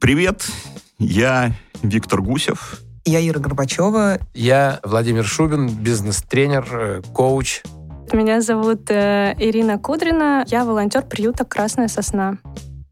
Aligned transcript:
Привет, 0.00 0.46
я 0.98 1.52
Виктор 1.82 2.22
Гусев. 2.22 2.80
Я 3.04 3.20
Ира 3.28 3.38
Горбачева. 3.38 4.18
Я 4.32 4.80
Владимир 4.82 5.26
Шубин, 5.26 5.68
бизнес-тренер, 5.68 6.68
э, 6.72 7.02
коуч. 7.12 7.62
Меня 8.10 8.40
зовут 8.40 8.90
э, 8.90 9.34
Ирина 9.38 9.78
Кудрина. 9.78 10.46
Я 10.48 10.64
волонтер 10.64 11.02
приюта 11.02 11.44
«Красная 11.44 11.88
сосна». 11.88 12.38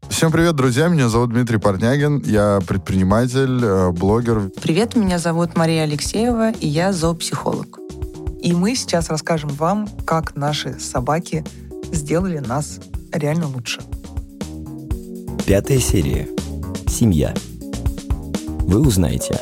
Всем 0.07 0.31
привет, 0.31 0.55
друзья. 0.55 0.87
Меня 0.87 1.09
зовут 1.09 1.31
Дмитрий 1.31 1.57
Парнягин. 1.57 2.21
Я 2.25 2.59
предприниматель, 2.67 3.59
э, 3.63 3.89
блогер. 3.89 4.51
Привет, 4.61 4.95
меня 4.95 5.17
зовут 5.17 5.57
Мария 5.57 5.83
Алексеева, 5.83 6.51
и 6.51 6.67
я 6.67 6.93
зоопсихолог. 6.93 7.79
И 8.39 8.53
мы 8.53 8.75
сейчас 8.75 9.09
расскажем 9.09 9.49
вам, 9.49 9.87
как 10.05 10.35
наши 10.35 10.79
собаки 10.79 11.43
сделали 11.91 12.37
нас 12.37 12.79
реально 13.11 13.47
лучше. 13.47 13.81
Пятая 15.47 15.79
серия. 15.79 16.27
Семья. 16.99 17.33
Вы 18.67 18.85
узнаете, 18.85 19.39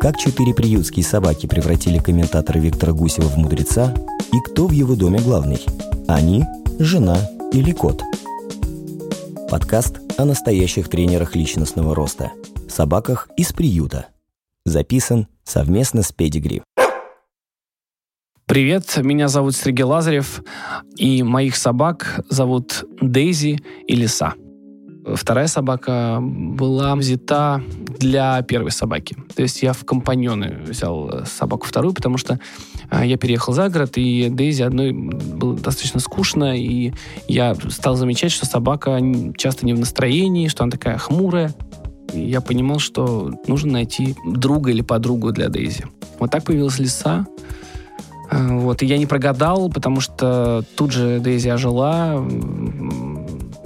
как 0.00 0.16
четыре 0.16 0.54
приютские 0.54 1.04
собаки 1.04 1.48
превратили 1.48 1.98
комментатора 1.98 2.60
Виктора 2.60 2.92
Гусева 2.92 3.26
в 3.26 3.36
мудреца 3.36 3.92
и 4.32 4.38
кто 4.38 4.68
в 4.68 4.70
его 4.70 4.94
доме 4.94 5.18
главный. 5.18 5.58
Они, 6.06 6.44
жена 6.78 7.16
или 7.50 7.72
кот. 7.72 8.00
Подкаст 9.50 10.02
о 10.18 10.24
настоящих 10.24 10.88
тренерах 10.88 11.34
личностного 11.34 11.96
роста. 11.96 12.30
Собаках 12.68 13.28
из 13.36 13.52
приюта. 13.52 14.06
Записан 14.64 15.26
совместно 15.42 16.04
с 16.04 16.12
Педигри. 16.12 16.62
Привет, 18.46 18.98
меня 18.98 19.26
зовут 19.26 19.56
Сергей 19.56 19.82
Лазарев, 19.82 20.44
и 20.96 21.24
моих 21.24 21.56
собак 21.56 22.20
зовут 22.30 22.84
Дейзи 23.00 23.58
и 23.88 23.96
Лиса. 23.96 24.34
Вторая 25.04 25.48
собака 25.48 26.18
была 26.20 26.94
взята 26.96 27.62
для 27.98 28.40
первой 28.42 28.70
собаки. 28.70 29.16
То 29.34 29.42
есть 29.42 29.62
я 29.62 29.72
в 29.72 29.84
компаньоны 29.84 30.62
взял 30.66 31.26
собаку 31.26 31.66
вторую, 31.66 31.92
потому 31.92 32.16
что 32.16 32.40
а, 32.90 33.04
я 33.04 33.16
переехал 33.18 33.52
за 33.52 33.68
город, 33.68 33.92
и 33.96 34.28
Дейзи 34.30 34.62
одной 34.62 34.92
было 34.92 35.54
достаточно 35.54 36.00
скучно, 36.00 36.58
и 36.58 36.92
я 37.28 37.54
стал 37.68 37.96
замечать, 37.96 38.32
что 38.32 38.46
собака 38.46 38.98
часто 39.36 39.66
не 39.66 39.74
в 39.74 39.78
настроении, 39.78 40.48
что 40.48 40.64
она 40.64 40.70
такая 40.70 40.96
хмурая. 40.96 41.52
И 42.12 42.20
я 42.20 42.40
понимал, 42.40 42.78
что 42.78 43.30
нужно 43.46 43.72
найти 43.72 44.14
друга 44.26 44.70
или 44.70 44.82
подругу 44.82 45.32
для 45.32 45.48
Дейзи. 45.48 45.84
Вот 46.18 46.30
так 46.30 46.44
появилась 46.44 46.78
лиса. 46.78 47.26
А, 48.30 48.58
вот, 48.58 48.82
и 48.82 48.86
я 48.86 48.96
не 48.96 49.06
прогадал, 49.06 49.68
потому 49.68 50.00
что 50.00 50.64
тут 50.76 50.92
же 50.92 51.20
Дейзи 51.20 51.48
ожила, 51.48 52.24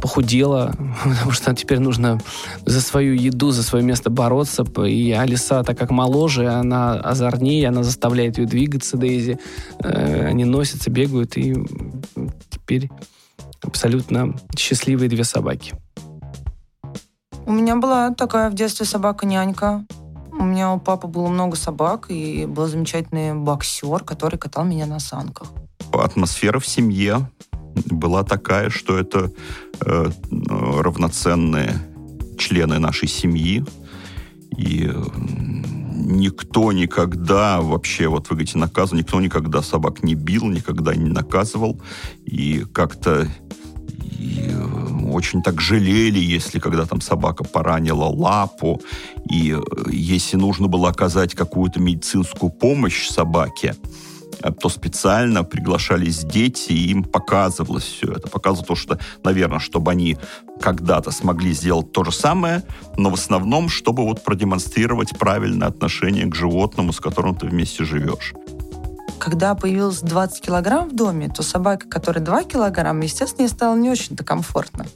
похудела, 0.00 0.74
потому 1.04 1.32
что 1.32 1.54
теперь 1.54 1.78
нужно 1.78 2.20
за 2.64 2.80
свою 2.80 3.14
еду, 3.14 3.50
за 3.50 3.62
свое 3.62 3.84
место 3.84 4.10
бороться. 4.10 4.64
И 4.86 5.12
Алиса, 5.12 5.62
так 5.62 5.78
как 5.78 5.90
моложе, 5.90 6.48
она 6.48 6.94
озорнее, 6.94 7.68
она 7.68 7.82
заставляет 7.82 8.38
ее 8.38 8.46
двигаться, 8.46 8.96
Дейзи. 8.96 9.38
Э, 9.80 10.26
они 10.26 10.44
носятся, 10.44 10.90
бегают, 10.90 11.36
и 11.36 11.56
теперь 12.50 12.90
абсолютно 13.62 14.34
счастливые 14.56 15.08
две 15.08 15.24
собаки. 15.24 15.74
У 17.46 17.52
меня 17.52 17.76
была 17.76 18.10
такая 18.10 18.50
в 18.50 18.54
детстве 18.54 18.86
собака-нянька. 18.86 19.84
У 20.32 20.44
меня 20.44 20.72
у 20.72 20.78
папы 20.78 21.08
было 21.08 21.28
много 21.28 21.56
собак, 21.56 22.10
и 22.10 22.46
был 22.46 22.66
замечательный 22.66 23.34
боксер, 23.34 24.04
который 24.04 24.38
катал 24.38 24.64
меня 24.64 24.86
на 24.86 25.00
санках. 25.00 25.48
Атмосфера 25.92 26.58
в 26.60 26.66
семье 26.66 27.28
была 27.86 28.24
такая, 28.24 28.70
что 28.70 28.98
это 28.98 29.32
э, 29.80 30.10
равноценные 30.48 31.74
члены 32.38 32.78
нашей 32.78 33.08
семьи. 33.08 33.64
И 34.56 34.90
никто 35.94 36.72
никогда 36.72 37.60
вообще, 37.60 38.08
вот 38.08 38.30
вы 38.30 38.36
говорите, 38.36 38.58
наказывал, 38.58 38.98
никто 38.98 39.20
никогда 39.20 39.62
собак 39.62 40.02
не 40.02 40.14
бил, 40.14 40.46
никогда 40.46 40.94
не 40.94 41.10
наказывал. 41.10 41.80
И 42.24 42.64
как-то 42.72 43.28
и 44.18 44.50
очень 45.10 45.42
так 45.42 45.60
жалели, 45.60 46.18
если 46.18 46.58
когда 46.58 46.86
там 46.86 47.00
собака 47.00 47.44
поранила 47.44 48.04
лапу, 48.04 48.80
и 49.30 49.56
э, 49.56 49.90
если 49.90 50.36
нужно 50.36 50.68
было 50.68 50.88
оказать 50.88 51.34
какую-то 51.34 51.80
медицинскую 51.80 52.50
помощь 52.50 53.08
собаке, 53.08 53.74
Э, 53.74 54.07
то 54.60 54.68
специально 54.68 55.44
приглашались 55.44 56.24
дети, 56.24 56.72
и 56.72 56.90
им 56.90 57.04
показывалось 57.04 57.84
все 57.84 58.12
это. 58.12 58.28
Показывало 58.28 58.66
то, 58.66 58.76
что, 58.76 58.98
наверное, 59.24 59.58
чтобы 59.58 59.90
они 59.90 60.16
когда-то 60.60 61.10
смогли 61.10 61.52
сделать 61.52 61.92
то 61.92 62.04
же 62.04 62.12
самое, 62.12 62.62
но 62.96 63.10
в 63.10 63.14
основном, 63.14 63.68
чтобы 63.68 64.04
вот 64.04 64.24
продемонстрировать 64.24 65.18
правильное 65.18 65.68
отношение 65.68 66.26
к 66.26 66.34
животному, 66.34 66.92
с 66.92 67.00
которым 67.00 67.34
ты 67.34 67.46
вместе 67.46 67.84
живешь. 67.84 68.34
Когда 69.18 69.54
появилось 69.54 70.00
20 70.00 70.40
килограмм 70.40 70.90
в 70.90 70.94
доме, 70.94 71.28
то 71.28 71.42
собака, 71.42 71.88
которая 71.88 72.24
2 72.24 72.44
килограмма, 72.44 73.02
естественно, 73.02 73.46
ей 73.46 73.50
стало 73.50 73.76
не 73.76 73.90
очень-то 73.90 74.24
комфортно. 74.24 74.86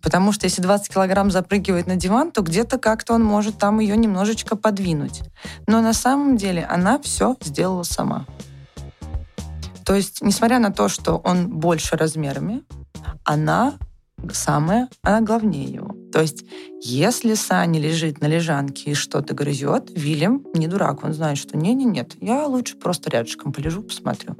Потому 0.00 0.32
что 0.32 0.46
если 0.46 0.62
20 0.62 0.94
килограмм 0.94 1.30
запрыгивает 1.30 1.86
на 1.86 1.96
диван, 1.96 2.30
то 2.30 2.42
где-то 2.42 2.78
как-то 2.78 3.14
он 3.14 3.24
может 3.24 3.58
там 3.58 3.80
ее 3.80 3.96
немножечко 3.96 4.56
подвинуть. 4.56 5.22
Но 5.66 5.80
на 5.80 5.92
самом 5.92 6.36
деле 6.36 6.64
она 6.64 7.00
все 7.00 7.36
сделала 7.42 7.82
сама. 7.82 8.26
То 9.84 9.94
есть, 9.94 10.22
несмотря 10.22 10.58
на 10.58 10.72
то, 10.72 10.88
что 10.88 11.16
он 11.16 11.48
больше 11.48 11.96
размерами, 11.96 12.62
она 13.24 13.74
самая, 14.32 14.88
она 15.02 15.20
главнее 15.20 15.64
его. 15.64 15.94
То 16.12 16.20
есть, 16.20 16.44
если 16.80 17.34
Саня 17.34 17.80
лежит 17.80 18.20
на 18.20 18.26
лежанке 18.26 18.92
и 18.92 18.94
что-то 18.94 19.34
грызет, 19.34 19.90
Вильям 19.90 20.44
не 20.54 20.68
дурак, 20.68 21.04
он 21.04 21.12
знает, 21.12 21.38
что 21.38 21.56
не-не-нет, 21.56 22.14
я 22.20 22.46
лучше 22.46 22.76
просто 22.76 23.10
рядышком 23.10 23.52
полежу, 23.52 23.82
посмотрю. 23.82 24.36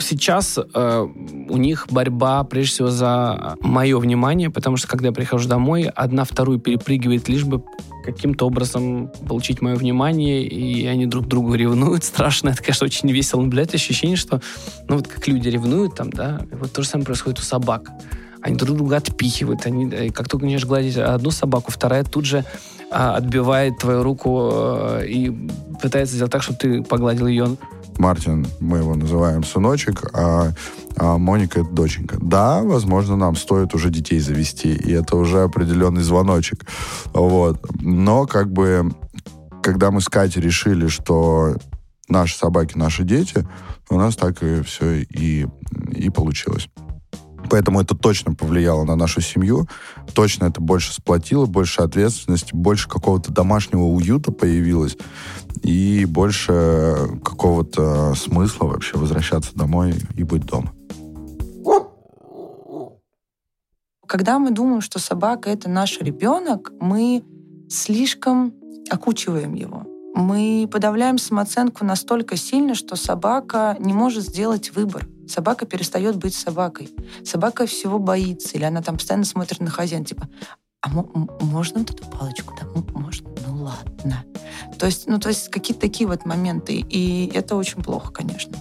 Сейчас 0.00 0.58
э, 0.58 1.06
у 1.48 1.56
них 1.56 1.86
борьба, 1.90 2.44
прежде 2.44 2.72
всего, 2.72 2.90
за 2.90 3.56
мое 3.60 3.98
внимание, 3.98 4.50
потому 4.50 4.76
что, 4.76 4.88
когда 4.88 5.08
я 5.08 5.12
прихожу 5.12 5.48
домой, 5.48 5.84
одна 5.94 6.24
вторую 6.24 6.58
перепрыгивает, 6.58 7.28
лишь 7.28 7.44
бы 7.44 7.62
каким-то 8.04 8.46
образом 8.46 9.10
получить 9.26 9.62
мое 9.62 9.76
внимание, 9.76 10.46
и 10.46 10.86
они 10.86 11.06
друг 11.06 11.26
другу 11.26 11.54
ревнуют 11.54 12.04
страшно. 12.04 12.50
Это, 12.50 12.62
конечно, 12.62 12.84
очень 12.84 13.10
весело 13.10 13.40
наблюдать. 13.40 13.74
Ощущение, 13.74 14.16
что, 14.16 14.40
ну, 14.88 14.96
вот 14.96 15.08
как 15.08 15.26
люди 15.26 15.48
ревнуют 15.48 15.94
там, 15.94 16.10
да, 16.10 16.40
вот 16.52 16.72
то 16.72 16.82
же 16.82 16.88
самое 16.88 17.06
происходит 17.06 17.38
у 17.38 17.42
собак. 17.42 17.90
Они 18.42 18.56
друг 18.56 18.76
друга 18.76 18.96
отпихивают. 18.96 19.64
Они, 19.64 19.88
э, 19.90 20.10
как 20.10 20.28
только 20.28 20.44
начинаешь 20.44 20.66
гладить 20.66 20.98
одну 20.98 21.30
собаку, 21.30 21.70
вторая 21.70 22.04
тут 22.04 22.26
же 22.26 22.44
а, 22.90 23.16
отбивает 23.16 23.78
твою 23.78 24.02
руку 24.02 24.50
а, 24.52 25.00
и 25.00 25.32
пытается 25.80 26.14
сделать 26.14 26.30
так, 26.30 26.42
чтобы 26.42 26.58
ты 26.58 26.82
погладил 26.82 27.26
ее. 27.26 27.56
Мартин, 27.98 28.46
мы 28.60 28.78
его 28.78 28.94
называем 28.94 29.44
сыночек, 29.44 30.04
а, 30.12 30.52
а 30.96 31.18
Моника 31.18 31.60
это 31.60 31.70
доченька. 31.70 32.18
Да, 32.20 32.62
возможно, 32.62 33.16
нам 33.16 33.36
стоит 33.36 33.74
уже 33.74 33.90
детей 33.90 34.20
завести, 34.20 34.74
и 34.74 34.92
это 34.92 35.16
уже 35.16 35.42
определенный 35.42 36.02
звоночек. 36.02 36.64
Вот. 37.12 37.64
Но 37.80 38.26
как 38.26 38.52
бы, 38.52 38.92
когда 39.62 39.90
мы 39.90 40.00
с 40.00 40.08
Катей 40.08 40.42
решили, 40.42 40.88
что 40.88 41.56
наши 42.08 42.36
собаки, 42.36 42.76
наши 42.76 43.04
дети, 43.04 43.46
у 43.90 43.96
нас 43.96 44.16
так 44.16 44.42
и 44.42 44.62
все 44.62 45.02
и, 45.02 45.46
и 45.90 46.10
получилось. 46.10 46.68
Поэтому 47.50 47.80
это 47.80 47.94
точно 47.94 48.34
повлияло 48.34 48.84
на 48.84 48.96
нашу 48.96 49.20
семью, 49.20 49.68
точно 50.14 50.46
это 50.46 50.60
больше 50.60 50.92
сплотило, 50.92 51.46
больше 51.46 51.82
ответственности, 51.82 52.54
больше 52.54 52.88
какого-то 52.88 53.32
домашнего 53.32 53.82
уюта 53.82 54.32
появилось 54.32 54.96
и 55.62 56.04
больше 56.04 57.18
какого-то 57.24 58.14
смысла 58.14 58.66
вообще 58.66 58.96
возвращаться 58.96 59.54
домой 59.54 59.94
и 60.16 60.22
быть 60.22 60.44
дома. 60.44 60.72
Когда 64.06 64.38
мы 64.38 64.50
думаем, 64.50 64.80
что 64.80 64.98
собака— 64.98 65.50
это 65.50 65.68
наш 65.68 65.98
ребенок, 66.00 66.70
мы 66.80 67.24
слишком 67.68 68.54
окучиваем 68.90 69.54
его. 69.54 69.93
Мы 70.14 70.68
подавляем 70.70 71.18
самооценку 71.18 71.84
настолько 71.84 72.36
сильно, 72.36 72.74
что 72.74 72.94
собака 72.94 73.76
не 73.80 73.92
может 73.92 74.24
сделать 74.24 74.74
выбор. 74.74 75.08
Собака 75.28 75.66
перестает 75.66 76.16
быть 76.16 76.34
собакой. 76.34 76.88
Собака 77.24 77.66
всего 77.66 77.98
боится, 77.98 78.56
или 78.56 78.64
она 78.64 78.80
там 78.80 78.96
постоянно 78.96 79.24
смотрит 79.24 79.60
на 79.60 79.70
хозяина, 79.70 80.04
типа, 80.04 80.28
а 80.82 80.88
можно 80.88 81.80
вот 81.80 81.90
эту 81.90 82.06
палочку? 82.06 82.54
Да, 82.60 82.66
можно. 82.92 83.30
Ну 83.46 83.64
ладно. 83.64 84.24
То 84.78 84.86
есть, 84.86 85.08
ну, 85.08 85.18
то 85.18 85.30
есть 85.30 85.48
какие-то 85.48 85.80
такие 85.80 86.06
вот 86.06 86.26
моменты. 86.26 86.74
И 86.76 87.30
это 87.34 87.56
очень 87.56 87.82
плохо, 87.82 88.12
конечно. 88.12 88.56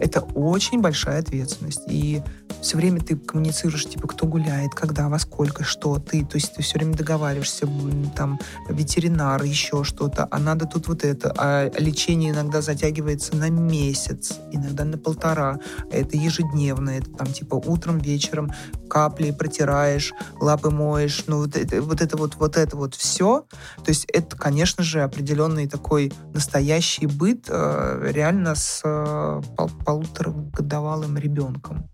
Это 0.00 0.22
очень 0.34 0.80
большая 0.80 1.20
ответственность. 1.20 1.82
И 1.86 2.22
все 2.62 2.76
время 2.76 3.00
ты 3.00 3.16
коммуницируешь, 3.16 3.84
типа, 3.86 4.08
кто 4.08 4.26
гуляет, 4.26 4.74
когда, 4.74 5.08
во 5.08 5.18
сколько, 5.18 5.64
что 5.64 5.98
ты, 5.98 6.24
то 6.24 6.36
есть 6.36 6.54
ты 6.54 6.62
все 6.62 6.78
время 6.78 6.94
договариваешься, 6.94 7.68
там, 8.16 8.38
ветеринар, 8.68 9.42
еще 9.42 9.84
что-то, 9.84 10.28
а 10.30 10.38
надо 10.38 10.66
тут 10.66 10.88
вот 10.88 11.04
это, 11.04 11.34
а 11.36 11.70
лечение 11.78 12.30
иногда 12.30 12.62
затягивается 12.62 13.36
на 13.36 13.50
месяц, 13.50 14.38
иногда 14.52 14.84
на 14.84 14.96
полтора, 14.96 15.58
это 15.90 16.16
ежедневно, 16.16 16.90
это 16.90 17.10
там, 17.10 17.26
типа, 17.26 17.56
утром, 17.56 17.98
вечером 17.98 18.52
капли 18.88 19.30
протираешь, 19.30 20.12
лапы 20.40 20.70
моешь, 20.70 21.24
ну, 21.26 21.38
вот 21.38 21.56
это 21.56 21.82
вот 21.82 22.00
это 22.00 22.16
вот, 22.16 22.36
вот 22.36 22.56
это 22.56 22.76
вот 22.76 22.94
все, 22.94 23.46
то 23.76 23.88
есть 23.88 24.04
это, 24.12 24.36
конечно 24.36 24.84
же, 24.84 25.02
определенный 25.02 25.66
такой 25.66 26.12
настоящий 26.32 27.06
быт 27.06 27.46
э, 27.48 28.10
реально 28.12 28.54
с 28.54 28.82
э, 28.84 29.42
пол 29.56 29.70
полуторагодовалым 29.84 31.16
ребенком. 31.16 31.88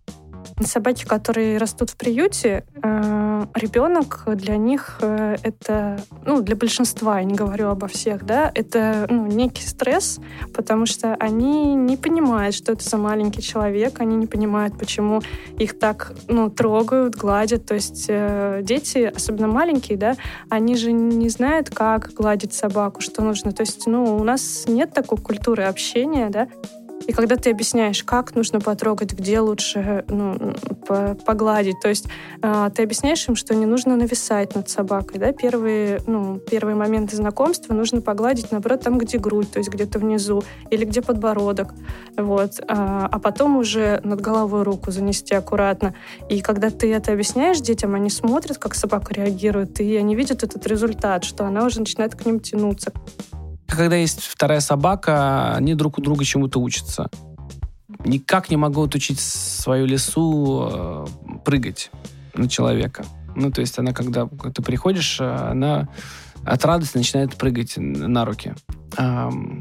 Собаки, 0.63 1.05
которые 1.05 1.57
растут 1.57 1.89
в 1.89 1.95
приюте, 1.95 2.65
э, 2.83 3.45
ребенок 3.55 4.23
для 4.27 4.57
них 4.57 4.99
э, 5.01 5.37
это, 5.41 5.99
ну, 6.25 6.41
для 6.41 6.55
большинства, 6.55 7.19
я 7.19 7.23
не 7.23 7.33
говорю 7.33 7.69
обо 7.69 7.87
всех, 7.87 8.25
да, 8.25 8.51
это 8.53 9.07
ну, 9.09 9.27
некий 9.27 9.63
стресс, 9.63 10.19
потому 10.53 10.85
что 10.85 11.15
они 11.15 11.75
не 11.75 11.95
понимают, 11.95 12.55
что 12.55 12.73
это 12.73 12.83
за 12.83 12.97
маленький 12.97 13.41
человек, 13.41 14.01
они 14.01 14.17
не 14.17 14.27
понимают, 14.27 14.77
почему 14.77 15.21
их 15.57 15.79
так, 15.79 16.13
ну, 16.27 16.49
трогают, 16.49 17.15
гладят. 17.15 17.65
То 17.65 17.75
есть 17.75 18.05
э, 18.09 18.59
дети, 18.63 19.11
особенно 19.15 19.47
маленькие, 19.47 19.97
да, 19.97 20.15
они 20.49 20.75
же 20.75 20.91
не 20.91 21.29
знают, 21.29 21.69
как 21.69 22.11
гладить 22.13 22.53
собаку, 22.53 23.01
что 23.01 23.21
нужно. 23.21 23.51
То 23.51 23.61
есть, 23.61 23.87
ну, 23.87 24.17
у 24.17 24.23
нас 24.23 24.65
нет 24.67 24.93
такой 24.93 25.17
культуры 25.17 25.63
общения, 25.63 26.29
да, 26.29 26.47
и 27.07 27.11
когда 27.11 27.35
ты 27.35 27.49
объясняешь, 27.49 28.03
как 28.03 28.35
нужно 28.35 28.59
потрогать, 28.59 29.13
где 29.13 29.39
лучше 29.39 30.05
ну, 30.09 30.53
погладить, 31.25 31.79
то 31.81 31.89
есть 31.89 32.07
э, 32.41 32.69
ты 32.75 32.83
объясняешь 32.83 33.27
им, 33.27 33.35
что 33.35 33.55
не 33.55 33.65
нужно 33.65 33.95
нависать 33.95 34.55
над 34.55 34.69
собакой. 34.69 35.19
Да? 35.19 35.31
Первые, 35.31 36.01
ну, 36.05 36.37
первые 36.37 36.75
моменты 36.75 37.15
знакомства 37.15 37.73
нужно 37.73 38.01
погладить, 38.01 38.51
наоборот, 38.51 38.81
там, 38.81 38.97
где 38.97 39.17
грудь, 39.17 39.51
то 39.51 39.59
есть 39.59 39.69
где-то 39.69 39.99
внизу, 39.99 40.43
или 40.69 40.85
где 40.85 41.01
подбородок. 41.01 41.73
Вот. 42.17 42.59
А, 42.67 43.07
а 43.11 43.19
потом 43.19 43.57
уже 43.57 44.01
над 44.03 44.21
головой 44.21 44.63
руку 44.63 44.91
занести 44.91 45.33
аккуратно. 45.33 45.95
И 46.29 46.41
когда 46.41 46.69
ты 46.69 46.93
это 46.93 47.13
объясняешь 47.13 47.59
детям, 47.59 47.95
они 47.95 48.09
смотрят, 48.09 48.57
как 48.57 48.75
собака 48.75 49.13
реагирует, 49.13 49.79
и 49.79 49.95
они 49.95 50.15
видят 50.15 50.43
этот 50.43 50.65
результат, 50.67 51.23
что 51.23 51.45
она 51.45 51.65
уже 51.65 51.79
начинает 51.79 52.15
к 52.15 52.25
ним 52.25 52.39
тянуться. 52.39 52.91
Когда 53.69 53.95
есть 53.95 54.21
вторая 54.21 54.59
собака, 54.59 55.53
они 55.53 55.75
друг 55.75 55.97
у 55.99 56.01
друга 56.01 56.25
чему-то 56.25 56.59
учатся. 56.59 57.09
Никак 58.05 58.49
не 58.49 58.57
могу 58.57 58.83
отучить 58.83 59.19
свою 59.19 59.85
лесу 59.85 60.69
э, 60.71 61.05
прыгать 61.45 61.91
на 62.33 62.49
человека. 62.49 63.05
Ну, 63.35 63.51
то 63.51 63.61
есть 63.61 63.77
она, 63.77 63.93
когда 63.93 64.27
ты 64.27 64.61
приходишь, 64.61 65.19
э, 65.19 65.25
она 65.25 65.87
от 66.45 66.65
радости 66.65 66.97
начинает 66.97 67.35
прыгать 67.35 67.73
на 67.77 68.25
руки. 68.25 68.53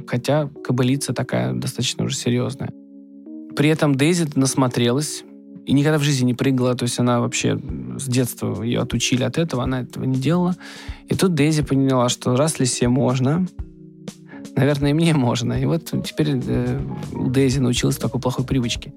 Хотя 0.07 0.49
кобылица 0.65 1.13
такая 1.13 1.53
достаточно 1.53 2.05
уже 2.05 2.17
серьезная. 2.17 2.71
При 3.57 3.69
этом 3.69 3.95
Дейзи 3.95 4.29
насмотрелась 4.37 5.25
и 5.67 5.73
никогда 5.73 5.99
в 5.99 6.03
жизни 6.03 6.27
не 6.27 6.35
прыгала. 6.35 6.75
То 6.75 6.85
есть 6.85 6.99
она 6.99 7.21
вообще 7.21 7.59
с 7.99 8.05
детства 8.05 8.63
ее 8.63 8.81
отучили 8.81 9.23
от 9.23 9.37
этого, 9.37 9.65
она 9.65 9.83
этого 9.83 10.05
не 10.05 10.19
делала. 10.19 10.57
И 11.09 11.15
тут 11.15 11.35
Дейзи 11.35 11.63
поняла, 11.63 12.09
что 12.09 12.37
раз 12.37 12.59
лисе 12.59 12.89
можно, 12.89 13.47
наверное, 14.59 14.91
и 14.91 14.93
мне 14.95 15.15
можно. 15.15 15.53
И 15.53 15.65
вот 15.67 15.93
теперь 16.05 16.41
э, 16.45 16.81
Дейзи 17.13 17.61
научилась 17.61 17.97
такой 17.97 18.21
плохой 18.21 18.45
привычке. 18.45 18.93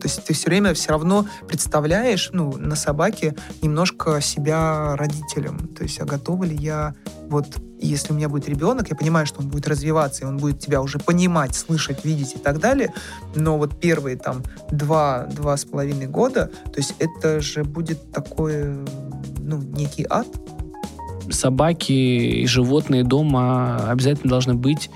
То 0.00 0.06
есть 0.06 0.24
ты 0.24 0.32
все 0.32 0.46
время 0.48 0.74
все 0.74 0.90
равно 0.90 1.26
представляешь 1.48 2.30
ну, 2.32 2.56
на 2.56 2.76
собаке 2.76 3.34
немножко 3.62 4.20
себя 4.20 4.94
родителем. 4.96 5.68
То 5.76 5.82
есть, 5.82 6.00
а 6.00 6.04
готова 6.04 6.44
ли 6.44 6.54
я 6.54 6.94
вот 7.28 7.46
если 7.80 8.12
у 8.12 8.16
меня 8.16 8.28
будет 8.28 8.48
ребенок, 8.48 8.90
я 8.90 8.96
понимаю, 8.96 9.26
что 9.26 9.40
он 9.40 9.48
будет 9.48 9.68
развиваться, 9.68 10.22
и 10.22 10.26
он 10.26 10.38
будет 10.38 10.58
тебя 10.58 10.82
уже 10.82 10.98
понимать, 10.98 11.54
слышать, 11.54 12.04
видеть 12.04 12.34
и 12.34 12.38
так 12.38 12.58
далее, 12.58 12.92
но 13.36 13.56
вот 13.56 13.78
первые 13.78 14.16
там 14.16 14.42
два, 14.70 15.26
два 15.26 15.56
с 15.56 15.64
половиной 15.64 16.06
года, 16.06 16.50
то 16.64 16.76
есть 16.76 16.94
это 16.98 17.40
же 17.40 17.62
будет 17.62 18.10
такой, 18.10 18.84
ну, 19.38 19.58
некий 19.62 20.04
ад, 20.10 20.26
собаки 21.30 21.92
и 21.92 22.46
животные 22.46 23.04
дома 23.04 23.90
обязательно 23.90 24.30
должны 24.30 24.54
быть 24.54 24.90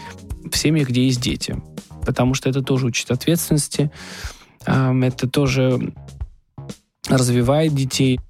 в 0.50 0.56
семьях, 0.56 0.88
где 0.88 1.04
есть 1.06 1.20
дети. 1.20 1.56
Потому 2.04 2.34
что 2.34 2.48
это 2.48 2.62
тоже 2.62 2.86
учит 2.86 3.10
ответственности, 3.10 3.90
это 4.64 5.28
тоже 5.28 5.92
развивает 7.08 7.74
детей. 7.74 8.20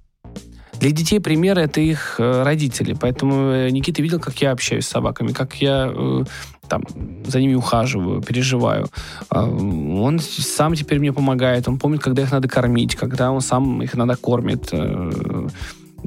Для 0.83 0.91
детей 0.91 1.21
пример 1.21 1.59
это 1.59 1.81
их 1.81 2.17
э, 2.19 2.43
родители. 2.43 2.97
Поэтому 3.01 3.53
э, 3.53 3.71
Никита 3.71 4.03
видел, 4.03 4.19
как 4.19 4.41
я 4.43 4.51
общаюсь 4.51 4.85
с 4.85 4.89
собаками, 4.89 5.31
как 5.33 5.55
я 5.63 5.89
э, 5.95 6.25
там, 6.69 6.83
за 7.25 7.41
ними 7.41 7.55
ухаживаю, 7.55 8.21
переживаю. 8.21 8.87
А, 9.29 9.45
он 9.45 10.19
сам 10.19 10.75
теперь 10.75 10.99
мне 10.99 11.13
помогает. 11.13 11.69
Он 11.69 11.79
помнит, 11.79 12.01
когда 12.01 12.23
их 12.23 12.33
надо 12.33 12.49
кормить, 12.49 12.97
когда 12.97 13.31
он 13.31 13.41
сам 13.43 13.81
их 13.81 13.95
надо 13.95 14.17
кормит 14.17 14.73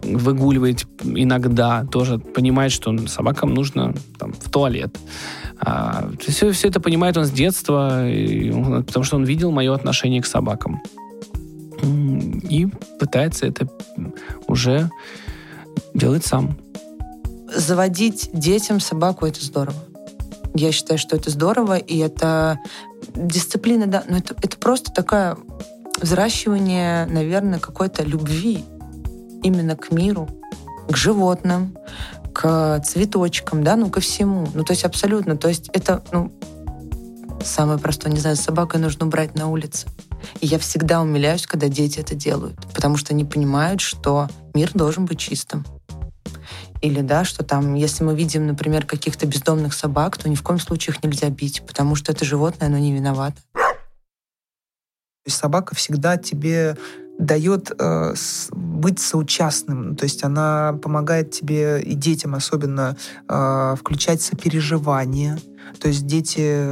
выгуливает 0.04 0.86
иногда, 1.04 1.86
тоже 1.86 2.20
понимает, 2.20 2.72
что 2.72 2.96
собакам 3.08 3.54
нужно 3.54 3.94
там, 4.20 4.34
в 4.34 4.50
туалет. 4.50 4.98
А, 5.60 6.10
все, 6.20 6.52
все 6.52 6.68
это 6.68 6.80
понимает 6.80 7.18
он 7.18 7.26
с 7.26 7.32
детства, 7.32 8.08
и, 8.08 8.52
потому 8.52 9.04
что 9.04 9.16
он 9.16 9.24
видел 9.24 9.52
мое 9.52 9.74
отношение 9.74 10.22
к 10.22 10.26
собакам. 10.26 10.82
И 12.50 12.68
пытается 13.00 13.46
это 13.46 13.70
уже 14.48 14.90
делать 15.94 16.26
сам. 16.26 16.58
Заводить 17.54 18.30
детям 18.34 18.80
собаку— 18.80 19.26
это 19.28 19.44
здорово. 19.44 19.78
Я 20.54 20.72
считаю, 20.72 20.98
что 20.98 21.16
это 21.16 21.30
здорово, 21.30 21.78
и 21.78 21.98
это 21.98 22.60
дисциплина, 23.14 23.88
да, 23.88 24.04
но 24.08 24.18
это, 24.18 24.36
это 24.42 24.58
просто 24.58 24.92
такое 24.92 25.38
взращивание, 26.02 27.06
наверное, 27.06 27.60
какой-то 27.60 28.04
любви 28.04 28.64
именно 29.46 29.76
к 29.76 29.92
миру, 29.92 30.28
к 30.90 30.98
животным, 30.98 31.78
к 32.34 32.82
цветочкам, 32.84 33.64
да, 33.64 33.76
ну, 33.76 33.90
ко 33.90 34.02
всему. 34.02 34.48
Ну, 34.54 34.64
то 34.64 34.74
есть 34.74 34.84
абсолютно. 34.84 35.38
То 35.38 35.48
есть 35.48 35.70
это, 35.74 36.04
ну, 36.12 36.34
самое 37.44 37.80
простое, 37.80 38.12
не 38.12 38.20
знаю, 38.20 38.36
собакой 38.36 38.80
нужно 38.80 39.06
брать 39.06 39.36
на 39.36 39.48
улице. 39.48 39.88
И 40.42 40.48
я 40.48 40.58
всегда 40.58 41.02
умиляюсь, 41.02 41.46
когда 41.46 41.68
дети 41.68 42.00
это 42.00 42.16
делают, 42.16 42.56
потому 42.74 42.98
что 42.98 43.14
они 43.14 43.24
понимают, 43.24 43.82
что 43.82 44.28
мир 44.54 44.72
должен 44.74 45.06
быть 45.06 45.20
чистым. 45.20 45.64
Или, 46.82 47.02
да, 47.02 47.24
что 47.24 47.44
там, 47.44 47.76
если 47.76 48.04
мы 48.04 48.16
видим, 48.16 48.48
например, 48.48 48.86
каких-то 48.86 49.26
бездомных 49.28 49.74
собак, 49.74 50.18
то 50.18 50.28
ни 50.28 50.36
в 50.36 50.44
коем 50.44 50.60
случае 50.60 50.96
их 50.96 51.04
нельзя 51.04 51.30
бить, 51.30 51.64
потому 51.66 51.96
что 51.96 52.12
это 52.12 52.26
животное, 52.26 52.68
оно 52.68 52.78
не 52.78 52.94
виновато. 52.94 53.38
Собака 55.28 55.74
всегда 55.74 56.18
тебе 56.18 56.78
дает 57.18 57.72
э, 57.78 58.14
с, 58.16 58.50
быть 58.52 59.00
соучастным. 59.00 59.96
То 59.96 60.04
есть 60.04 60.24
она 60.24 60.78
помогает 60.82 61.32
тебе 61.32 61.82
и 61.82 61.94
детям 61.94 62.36
особенно 62.36 62.98
э, 63.28 63.76
включать 63.78 64.22
сопереживание, 64.22 65.38
то 65.80 65.88
есть 65.88 66.06
дети, 66.06 66.66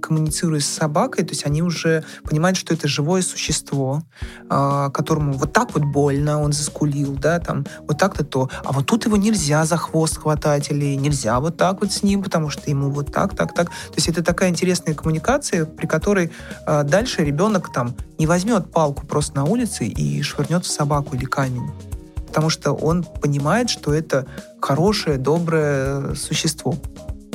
коммуницируя 0.00 0.60
с 0.60 0.66
собакой, 0.66 1.24
то 1.24 1.30
есть 1.30 1.46
они 1.46 1.62
уже 1.62 2.04
понимают, 2.24 2.56
что 2.56 2.74
это 2.74 2.88
живое 2.88 3.22
существо, 3.22 4.02
а, 4.48 4.90
которому 4.90 5.32
вот 5.32 5.52
так 5.52 5.74
вот 5.74 5.84
больно, 5.84 6.40
он 6.40 6.52
заскулил, 6.52 7.14
да, 7.14 7.38
там, 7.38 7.66
вот 7.86 7.98
так-то 7.98 8.24
то. 8.24 8.50
А 8.64 8.72
вот 8.72 8.86
тут 8.86 9.06
его 9.06 9.16
нельзя 9.16 9.64
за 9.64 9.76
хвост 9.76 10.18
хватать 10.18 10.70
или 10.70 10.94
нельзя 10.94 11.40
вот 11.40 11.56
так 11.56 11.80
вот 11.80 11.92
с 11.92 12.02
ним, 12.02 12.22
потому 12.22 12.50
что 12.50 12.68
ему 12.70 12.90
вот 12.90 13.12
так, 13.12 13.36
так, 13.36 13.54
так. 13.54 13.68
То 13.68 13.94
есть 13.96 14.08
это 14.08 14.22
такая 14.22 14.50
интересная 14.50 14.94
коммуникация, 14.94 15.64
при 15.64 15.86
которой 15.86 16.30
а, 16.66 16.82
дальше 16.82 17.24
ребенок 17.24 17.72
там 17.72 17.94
не 18.18 18.26
возьмет 18.26 18.70
палку 18.70 19.06
просто 19.06 19.36
на 19.36 19.44
улице 19.44 19.86
и 19.86 20.22
швырнет 20.22 20.64
в 20.64 20.70
собаку 20.70 21.16
или 21.16 21.24
камень 21.24 21.70
потому 22.30 22.48
что 22.48 22.74
он 22.74 23.02
понимает, 23.02 23.70
что 23.70 23.92
это 23.92 24.24
хорошее, 24.60 25.18
доброе 25.18 26.14
существо 26.14 26.76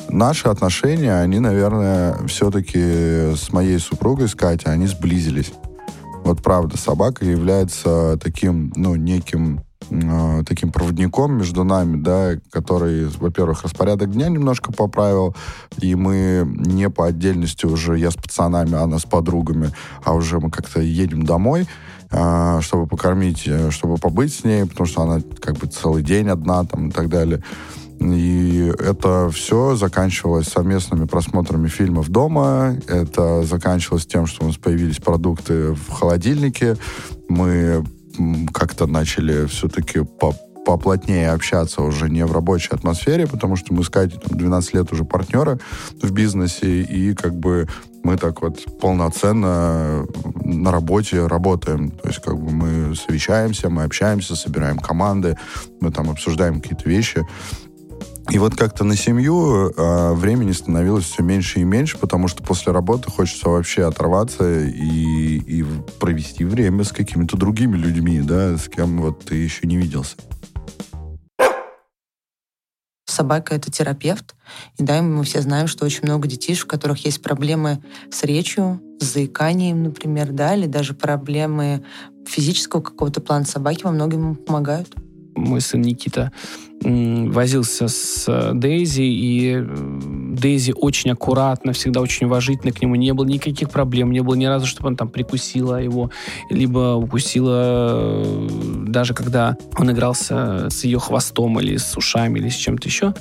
наши 0.09 0.47
отношения, 0.47 1.19
они, 1.19 1.39
наверное, 1.39 2.15
все-таки 2.27 3.35
с 3.35 3.51
моей 3.51 3.79
супругой, 3.79 4.27
с 4.27 4.35
Катей, 4.35 4.71
они 4.71 4.87
сблизились. 4.87 5.51
Вот 6.23 6.41
правда, 6.41 6.77
собака 6.77 7.23
является 7.23 8.17
таким, 8.21 8.73
ну, 8.75 8.95
неким 8.95 9.61
э, 9.91 10.43
таким 10.45 10.71
проводником 10.71 11.37
между 11.37 11.63
нами, 11.63 12.01
да, 12.01 12.31
который, 12.49 13.05
во-первых, 13.19 13.63
распорядок 13.63 14.11
дня 14.11 14.29
немножко 14.29 14.71
поправил, 14.73 15.35
и 15.79 15.93
мы 15.93 16.43
не 16.65 16.89
по 16.89 17.05
отдельности 17.05 17.67
уже, 17.67 17.99
я 17.99 18.09
с 18.09 18.15
пацанами, 18.15 18.73
она 18.73 18.97
с 18.97 19.03
подругами, 19.03 19.69
а 20.03 20.13
уже 20.13 20.39
мы 20.39 20.49
как-то 20.49 20.81
едем 20.81 21.23
домой, 21.25 21.67
э, 22.09 22.59
чтобы 22.61 22.87
покормить, 22.87 23.43
э, 23.45 23.69
чтобы 23.69 23.97
побыть 23.97 24.33
с 24.33 24.43
ней, 24.43 24.65
потому 24.65 24.87
что 24.87 25.03
она 25.03 25.21
как 25.39 25.57
бы 25.57 25.67
целый 25.67 26.01
день 26.01 26.27
одна 26.29 26.63
там 26.63 26.89
и 26.89 26.91
так 26.91 27.09
далее. 27.09 27.43
И 27.99 28.73
это 28.79 29.29
все 29.31 29.75
заканчивалось 29.75 30.47
совместными 30.47 31.05
просмотрами 31.05 31.67
фильмов 31.67 32.09
дома. 32.09 32.77
Это 32.87 33.43
заканчивалось 33.43 34.05
тем, 34.05 34.27
что 34.27 34.43
у 34.43 34.47
нас 34.47 34.57
появились 34.57 34.97
продукты 34.97 35.73
в 35.73 35.89
холодильнике. 35.91 36.77
Мы 37.29 37.83
как-то 38.53 38.87
начали 38.87 39.45
все-таки 39.47 40.01
по 40.03 40.33
поплотнее 40.65 41.31
общаться 41.31 41.83
уже 41.83 42.09
не 42.09 42.25
в 42.25 42.31
рабочей 42.31 42.73
атмосфере, 42.73 43.27
потому 43.27 43.55
что 43.55 43.73
мы 43.73 43.83
с 43.83 43.89
Катей 43.89 44.19
там, 44.19 44.37
12 44.37 44.73
лет 44.73 44.91
уже 44.91 45.05
партнеры 45.05 45.59
в 46.01 46.11
бизнесе, 46.11 46.81
и 46.81 47.13
как 47.13 47.35
бы 47.35 47.67
мы 48.03 48.17
так 48.17 48.41
вот 48.41 48.63
полноценно 48.79 50.05
на 50.43 50.71
работе 50.71 51.25
работаем. 51.27 51.91
То 51.91 52.07
есть 52.09 52.21
как 52.21 52.37
бы 52.37 52.51
мы 52.51 52.95
совещаемся, 52.95 53.69
мы 53.69 53.83
общаемся, 53.83 54.35
собираем 54.35 54.77
команды, 54.79 55.37
мы 55.79 55.91
там 55.91 56.09
обсуждаем 56.09 56.61
какие-то 56.61 56.89
вещи. 56.89 57.25
И 58.31 58.39
вот 58.39 58.55
как-то 58.55 58.83
на 58.83 58.95
семью 58.95 59.69
э, 59.69 60.13
времени 60.13 60.51
становилось 60.51 61.05
все 61.05 61.21
меньше 61.21 61.59
и 61.59 61.63
меньше, 61.63 61.97
потому 61.97 62.27
что 62.27 62.43
после 62.43 62.73
работы 62.73 63.09
хочется 63.11 63.49
вообще 63.49 63.85
оторваться 63.85 64.61
и, 64.61 65.37
и 65.37 65.63
провести 65.99 66.43
время 66.43 66.83
с 66.83 66.91
какими-то 66.91 67.37
другими 67.37 67.77
людьми, 67.77 68.21
да, 68.21 68.57
с 68.57 68.67
кем 68.67 68.99
вот 69.01 69.25
ты 69.25 69.35
еще 69.35 69.67
не 69.67 69.77
виделся. 69.77 70.15
Собака— 73.05 73.55
это 73.55 73.71
терапевт. 73.71 74.35
И 74.77 74.83
да, 74.83 75.01
мы 75.01 75.23
все 75.23 75.41
знаем, 75.41 75.67
что 75.67 75.85
очень 75.85 76.01
много 76.03 76.27
детишек, 76.27 76.65
у 76.65 76.69
которых 76.69 77.05
есть 77.05 77.21
проблемы 77.21 77.81
с 78.11 78.23
речью, 78.23 78.81
с 78.99 79.13
заиканием, 79.13 79.83
например, 79.83 80.31
да, 80.31 80.55
или 80.55 80.65
даже 80.65 80.95
проблемы 80.95 81.85
физического 82.27 82.81
какого-то 82.81 83.21
плана. 83.21 83.45
Собаки 83.45 83.83
во 83.83 83.91
многом 83.91 84.35
помогают 84.35 84.93
мой 85.35 85.61
сын 85.61 85.81
Никита 85.81 86.31
возился 86.81 87.87
с 87.87 88.25
э, 88.27 88.51
Дейзи, 88.53 89.01
и 89.01 89.55
э, 89.57 89.65
Дейзи 89.65 90.73
очень 90.75 91.11
аккуратно, 91.11 91.73
всегда 91.73 92.01
очень 92.01 92.27
уважительно 92.27 92.71
к 92.71 92.81
нему. 92.81 92.95
Не 92.95 93.13
было 93.13 93.25
никаких 93.25 93.69
проблем, 93.69 94.11
не 94.11 94.21
было 94.21 94.35
ни 94.35 94.45
разу, 94.45 94.67
чтобы 94.67 94.89
он 94.89 94.95
там 94.95 95.09
прикусила 95.09 95.81
его, 95.81 96.11
либо 96.49 96.95
укусила, 96.95 98.23
э, 98.23 98.47
даже 98.87 99.13
когда 99.13 99.57
он 99.77 99.91
игрался 99.91 100.69
с 100.69 100.83
ее 100.83 100.99
хвостом 100.99 101.59
или 101.59 101.77
с 101.77 101.97
ушами, 101.97 102.39
или 102.39 102.49
с 102.49 102.55
чем-то 102.55 102.87
еще. 102.87 103.13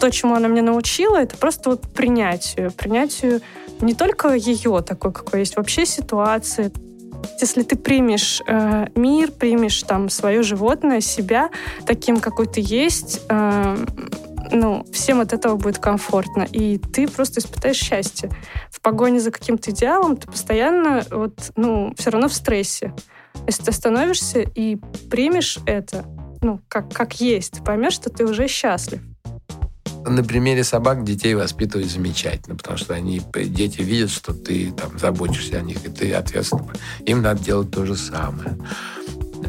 То, 0.00 0.10
чему 0.10 0.34
она 0.34 0.48
меня 0.48 0.62
научила, 0.62 1.16
это 1.16 1.36
просто 1.36 1.70
вот 1.70 1.82
принятию. 1.82 2.72
Принятию 2.72 3.40
не 3.80 3.94
только 3.94 4.34
ее 4.34 4.82
такой, 4.82 5.12
какой 5.12 5.40
есть 5.40 5.56
вообще 5.56 5.86
ситуации, 5.86 6.72
если 7.40 7.62
ты 7.62 7.76
примешь 7.76 8.42
э, 8.46 8.86
мир, 8.94 9.30
примешь 9.30 9.82
там 9.82 10.08
свое 10.08 10.42
животное, 10.42 11.00
себя 11.00 11.50
таким, 11.86 12.20
какой 12.20 12.46
ты 12.46 12.60
есть, 12.62 13.20
э, 13.28 13.76
ну, 14.52 14.86
всем 14.92 15.20
от 15.20 15.32
этого 15.32 15.56
будет 15.56 15.78
комфортно. 15.78 16.46
И 16.50 16.78
ты 16.78 17.08
просто 17.08 17.40
испытаешь 17.40 17.76
счастье. 17.76 18.30
В 18.70 18.80
погоне 18.80 19.20
за 19.20 19.30
каким-то 19.30 19.70
идеалом 19.70 20.16
ты 20.16 20.26
постоянно 20.26 21.04
вот, 21.10 21.52
ну, 21.56 21.92
все 21.96 22.10
равно 22.10 22.28
в 22.28 22.34
стрессе. 22.34 22.94
Если 23.46 23.64
ты 23.64 23.70
остановишься 23.70 24.40
и 24.40 24.76
примешь 25.10 25.58
это, 25.66 26.04
ну, 26.42 26.60
как, 26.68 26.92
как 26.92 27.20
есть, 27.20 27.64
поймешь, 27.64 27.94
что 27.94 28.10
ты 28.10 28.24
уже 28.24 28.48
счастлив 28.48 29.00
на 30.10 30.22
примере 30.22 30.64
собак 30.64 31.04
детей 31.04 31.34
воспитывать 31.34 31.90
замечательно, 31.90 32.56
потому 32.56 32.78
что 32.78 32.94
они, 32.94 33.22
дети 33.34 33.82
видят, 33.82 34.10
что 34.10 34.32
ты 34.32 34.72
там 34.72 34.98
заботишься 34.98 35.58
о 35.58 35.62
них, 35.62 35.84
и 35.84 35.88
ты 35.88 36.12
ответственный. 36.12 36.74
Им 37.04 37.22
надо 37.22 37.42
делать 37.42 37.70
то 37.70 37.84
же 37.84 37.96
самое. 37.96 38.56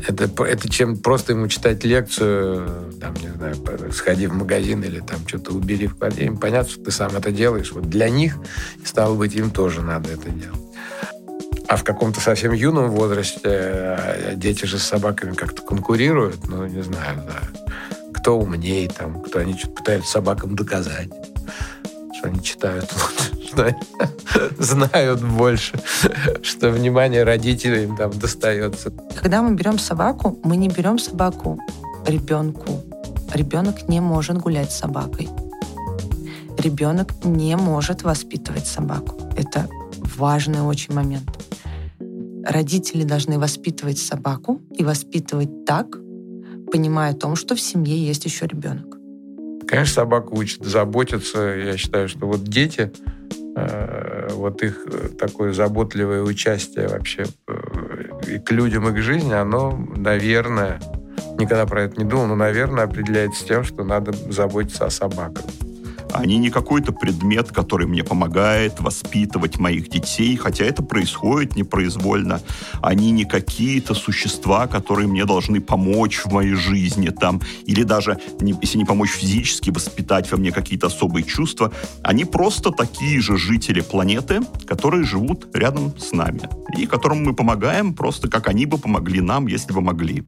Это, 0.07 0.43
это 0.43 0.69
чем 0.69 0.97
просто 0.97 1.33
ему 1.33 1.47
читать 1.47 1.83
лекцию, 1.83 2.93
там, 2.99 3.13
не 3.15 3.29
знаю, 3.29 3.55
сходи 3.93 4.27
в 4.27 4.33
магазин 4.33 4.83
или 4.83 4.99
там 4.99 5.19
что-то 5.27 5.51
убери 5.51 5.87
в 5.87 5.97
квартире. 5.97 6.31
Понятно, 6.31 6.71
что 6.71 6.83
ты 6.83 6.91
сам 6.91 7.15
это 7.15 7.31
делаешь. 7.31 7.71
Вот 7.71 7.89
для 7.89 8.09
них, 8.09 8.37
стало 8.83 9.15
быть, 9.15 9.35
им 9.35 9.49
тоже 9.49 9.81
надо 9.81 10.11
это 10.11 10.29
делать. 10.29 10.59
А 11.67 11.75
в 11.75 11.83
каком-то 11.83 12.21
совсем 12.21 12.53
юном 12.53 12.91
возрасте 12.91 13.39
э, 13.43 14.33
дети 14.35 14.65
же 14.65 14.77
с 14.77 14.83
собаками 14.83 15.33
как-то 15.33 15.61
конкурируют, 15.61 16.47
ну, 16.47 16.65
не 16.65 16.81
знаю, 16.81 17.23
да 17.27 17.56
кто 18.27 18.39
умнее, 18.39 18.89
там, 18.89 19.21
кто 19.21 19.39
они 19.39 19.53
что-то 19.53 19.75
пытаются 19.75 20.11
собакам 20.11 20.53
доказать, 20.53 21.07
что 22.17 22.27
они 22.27 22.43
читают 22.43 22.93
лучше, 22.93 23.77
знают 24.59 25.23
больше, 25.23 25.79
что 26.41 26.69
внимание 26.71 27.23
родителей 27.23 27.85
им 27.85 27.95
там 27.95 28.11
достается. 28.11 28.91
Когда 29.15 29.41
мы 29.41 29.55
берем 29.55 29.79
собаку, 29.79 30.37
мы 30.43 30.57
не 30.57 30.67
берем 30.67 30.99
собаку 30.99 31.57
ребенку. 32.05 32.83
Ребенок 33.33 33.87
не 33.87 34.01
может 34.01 34.39
гулять 34.39 34.73
с 34.73 34.79
собакой. 34.79 35.29
Ребенок 36.57 37.23
не 37.23 37.55
может 37.55 38.03
воспитывать 38.03 38.67
собаку. 38.67 39.21
Это 39.37 39.69
важный 40.17 40.63
очень 40.63 40.93
момент. 40.93 41.29
Родители 42.43 43.05
должны 43.05 43.39
воспитывать 43.39 43.99
собаку 43.99 44.61
и 44.77 44.83
воспитывать 44.83 45.63
так, 45.63 45.97
понимая 46.71 47.13
о 47.13 47.15
том, 47.15 47.35
что 47.35 47.55
в 47.55 47.61
семье 47.61 47.97
есть 47.97 48.25
еще 48.25 48.45
ребенок. 48.47 48.97
Конечно, 49.67 49.93
собака 49.93 50.29
учит 50.31 50.63
заботиться. 50.63 51.39
Я 51.39 51.77
считаю, 51.77 52.07
что 52.07 52.25
вот 52.27 52.43
дети, 52.43 52.91
э, 53.55 54.29
вот 54.31 54.63
их 54.63 54.85
э, 54.85 55.09
такое 55.19 55.51
заботливое 55.51 56.21
участие 56.21 56.87
вообще 56.87 57.25
э, 57.47 58.33
и 58.35 58.39
к 58.39 58.51
людям, 58.51 58.87
и 58.87 58.93
к 58.93 59.01
жизни, 59.01 59.33
оно, 59.33 59.77
наверное, 59.95 60.79
никогда 61.37 61.65
про 61.65 61.83
это 61.83 62.01
не 62.01 62.09
думал, 62.09 62.27
но, 62.27 62.35
наверное, 62.35 62.85
определяется 62.85 63.45
тем, 63.45 63.63
что 63.63 63.83
надо 63.83 64.13
заботиться 64.31 64.85
о 64.85 64.89
собаках. 64.89 65.43
Они 66.17 66.37
не 66.37 66.49
какой-то 66.49 66.91
предмет, 66.91 67.51
который 67.51 67.85
мне 67.85 68.03
помогает 68.03 68.79
воспитывать 68.79 69.59
моих 69.59 69.87
детей, 69.89 70.35
хотя 70.35 70.65
это 70.65 70.81
происходит 70.81 71.55
непроизвольно. 71.55 72.41
Они 72.81 73.11
не 73.11 73.23
какие-то 73.25 73.93
существа, 73.93 74.65
которые 74.65 75.07
мне 75.07 75.25
должны 75.25 75.61
помочь 75.61 76.21
в 76.25 76.33
моей 76.33 76.55
жизни, 76.55 77.09
там, 77.09 77.39
или 77.65 77.83
даже, 77.83 78.17
если 78.39 78.79
не 78.79 78.85
помочь 78.85 79.11
физически, 79.11 79.69
воспитать 79.69 80.31
во 80.31 80.37
мне 80.37 80.51
какие-то 80.51 80.87
особые 80.87 81.23
чувства. 81.23 81.71
Они 82.01 82.25
просто 82.25 82.71
такие 82.71 83.21
же 83.21 83.37
жители 83.37 83.81
планеты, 83.81 84.41
которые 84.65 85.03
живут 85.03 85.47
рядом 85.53 85.95
с 85.99 86.13
нами, 86.13 86.49
и 86.75 86.87
которым 86.87 87.23
мы 87.23 87.35
помогаем 87.35 87.93
просто 87.93 88.27
как 88.27 88.47
они 88.47 88.65
бы 88.65 88.79
помогли 88.79 89.21
нам, 89.21 89.45
если 89.45 89.71
бы 89.71 89.81
могли. 89.81 90.23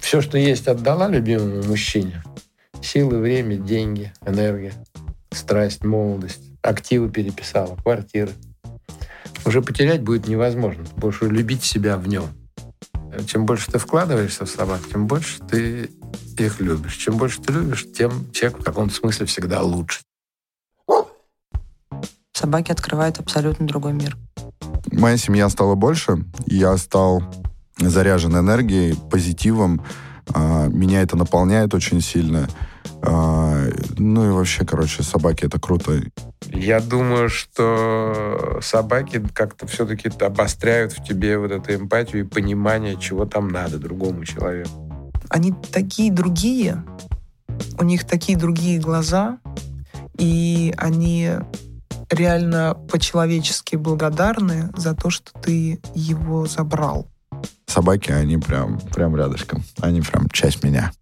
Все, 0.00 0.20
что 0.20 0.36
есть, 0.38 0.66
отдала 0.66 1.08
любимому 1.08 1.62
мужчине. 1.62 2.24
Силы, 2.82 3.18
время, 3.18 3.56
деньги, 3.56 4.12
энергия, 4.24 4.72
страсть, 5.30 5.84
молодость. 5.84 6.40
Активы 6.62 7.10
переписала, 7.10 7.76
квартиры. 7.76 8.32
Уже 9.44 9.62
потерять 9.62 10.02
будет 10.02 10.28
невозможно. 10.28 10.84
Ты 10.84 10.94
будешь 10.96 11.20
любить 11.22 11.64
себя 11.64 11.96
в 11.96 12.08
нем. 12.08 12.26
Чем 13.26 13.46
больше 13.46 13.70
ты 13.70 13.78
вкладываешься 13.78 14.44
в 14.44 14.50
собак, 14.50 14.80
тем 14.90 15.06
больше 15.06 15.40
ты 15.40 15.90
их 16.38 16.60
любишь. 16.60 16.96
Чем 16.96 17.16
больше 17.16 17.40
ты 17.40 17.52
любишь, 17.52 17.86
тем 17.96 18.30
человек 18.32 18.60
в 18.60 18.64
каком-то 18.64 18.94
смысле 18.94 19.26
всегда 19.26 19.62
лучше. 19.62 20.00
Собаки 22.32 22.72
открывают 22.72 23.18
абсолютно 23.18 23.66
другой 23.66 23.92
мир. 23.92 24.16
Моя 24.92 25.18
семья 25.18 25.48
стала 25.50 25.74
больше, 25.74 26.24
я 26.46 26.76
стал 26.78 27.22
заряжен 27.76 28.36
энергией, 28.36 28.96
позитивом. 29.10 29.84
А, 30.32 30.68
меня 30.68 31.02
это 31.02 31.16
наполняет 31.16 31.74
очень 31.74 32.00
сильно. 32.00 32.48
А, 33.02 33.64
ну 33.98 34.26
и 34.26 34.32
вообще, 34.32 34.64
короче, 34.64 35.02
собаки 35.02 35.44
это 35.46 35.58
круто. 35.58 36.00
Я 36.46 36.80
думаю, 36.80 37.28
что 37.28 38.58
собаки 38.62 39.22
как-то 39.34 39.66
все-таки 39.66 40.10
обостряют 40.20 40.92
в 40.92 41.04
тебе 41.04 41.38
вот 41.38 41.50
эту 41.50 41.74
эмпатию 41.74 42.24
и 42.24 42.28
понимание, 42.28 42.96
чего 42.96 43.24
там 43.24 43.48
надо 43.48 43.78
другому 43.78 44.24
человеку. 44.24 45.10
Они 45.28 45.52
такие 45.72 46.12
другие, 46.12 46.84
у 47.78 47.84
них 47.84 48.04
такие 48.04 48.36
другие 48.36 48.80
глаза, 48.80 49.38
и 50.18 50.74
они 50.76 51.30
реально 52.10 52.74
по-человечески 52.90 53.76
благодарны 53.76 54.70
за 54.76 54.94
то, 54.94 55.10
что 55.10 55.32
ты 55.40 55.80
его 55.94 56.46
забрал. 56.46 57.06
Собаки, 57.66 58.10
они 58.10 58.36
прям, 58.36 58.80
прям 58.80 59.16
рядышком. 59.16 59.62
Они 59.80 60.00
прям 60.00 60.28
часть 60.30 60.64
меня. 60.64 60.92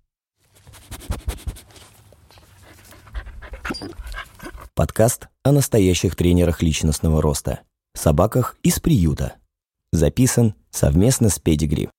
Подкаст 4.74 5.28
о 5.42 5.52
настоящих 5.52 6.16
тренерах 6.16 6.62
личностного 6.62 7.20
роста, 7.20 7.60
собаках 7.94 8.56
из 8.62 8.80
приюта. 8.80 9.34
Записан 9.92 10.54
совместно 10.70 11.28
с 11.28 11.38
Педигри. 11.38 11.90